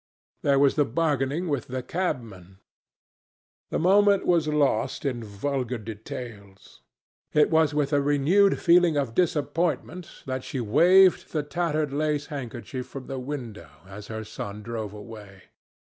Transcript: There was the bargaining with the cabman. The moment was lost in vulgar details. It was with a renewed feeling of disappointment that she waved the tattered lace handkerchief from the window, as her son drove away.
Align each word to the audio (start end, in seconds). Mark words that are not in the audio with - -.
There 0.41 0.57
was 0.57 0.77
the 0.77 0.83
bargaining 0.83 1.47
with 1.47 1.67
the 1.67 1.83
cabman. 1.83 2.57
The 3.69 3.77
moment 3.77 4.25
was 4.25 4.47
lost 4.47 5.05
in 5.05 5.23
vulgar 5.23 5.77
details. 5.77 6.81
It 7.33 7.51
was 7.51 7.75
with 7.75 7.93
a 7.93 8.01
renewed 8.01 8.59
feeling 8.59 8.97
of 8.97 9.13
disappointment 9.13 10.23
that 10.25 10.43
she 10.43 10.59
waved 10.59 11.33
the 11.33 11.43
tattered 11.43 11.93
lace 11.93 12.25
handkerchief 12.33 12.87
from 12.87 13.05
the 13.05 13.19
window, 13.19 13.69
as 13.85 14.07
her 14.07 14.23
son 14.23 14.63
drove 14.63 14.91
away. 14.93 15.43